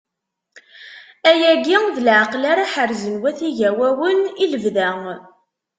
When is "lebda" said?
4.51-4.89